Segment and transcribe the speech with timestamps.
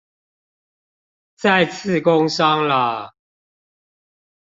[1.35, 3.13] 再次工商啦